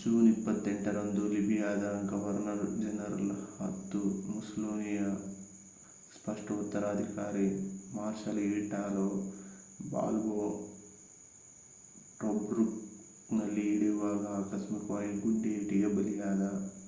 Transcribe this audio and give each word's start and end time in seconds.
June 0.00 0.26
28ರಂದು 0.30 1.22
ಲಿಬಿಯಾದ 1.28 1.84
governor 2.10 2.64
general 2.76 3.30
ಮತ್ತು 3.58 4.00
ಮುಸ್ಸೊಲಿನಿಯ 4.26 5.04
ಸ್ಪಷ್ಟ 6.12 6.46
ಉತ್ತರಾಧಿಕಾರಿ 6.56 7.46
ಮಾರ್ಷಲ್ 7.92 8.40
ಈಟಾಲೋ 8.46 9.08
ಬಾಲ್ಬೋ 9.90 10.38
ಟೊಬ್ರುಕ್‌ನಲ್ಲಿ 12.20 13.66
ಇಳಿಯುವಾಗ 13.74 14.24
ಆಕಸ್ಮಿಕವಾದ 14.40 15.14
ಗುಂಡೇಟಿಗೆ 15.22 15.90
ಬಲಿಯಾದ 15.96 16.42